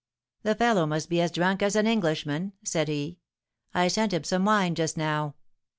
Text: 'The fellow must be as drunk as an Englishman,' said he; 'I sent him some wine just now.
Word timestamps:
'The 0.41 0.55
fellow 0.55 0.87
must 0.87 1.09
be 1.11 1.21
as 1.21 1.29
drunk 1.29 1.61
as 1.61 1.75
an 1.75 1.85
Englishman,' 1.85 2.53
said 2.63 2.87
he; 2.87 3.19
'I 3.75 3.87
sent 3.87 4.13
him 4.13 4.23
some 4.23 4.45
wine 4.45 4.73
just 4.73 4.97
now. 4.97 5.35